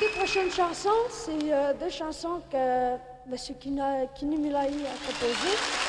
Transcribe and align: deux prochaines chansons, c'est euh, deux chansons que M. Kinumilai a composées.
deux 0.00 0.08
prochaines 0.10 0.50
chansons, 0.50 0.90
c'est 1.10 1.52
euh, 1.52 1.72
deux 1.74 1.90
chansons 1.90 2.40
que 2.50 2.94
M. 2.94 4.06
Kinumilai 4.14 4.58
a 4.58 5.06
composées. 5.06 5.87